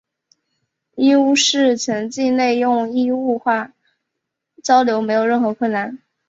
[0.95, 3.71] 义乌市全境内用义乌话
[4.63, 5.99] 交流没有任何困难。